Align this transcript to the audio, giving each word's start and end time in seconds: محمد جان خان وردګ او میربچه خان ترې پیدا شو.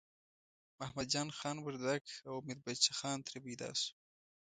محمد 0.79 1.07
جان 1.13 1.29
خان 1.37 1.57
وردګ 1.61 2.03
او 2.29 2.35
میربچه 2.45 2.91
خان 2.99 3.17
ترې 3.27 3.39
پیدا 3.45 3.69
شو. 3.79 3.91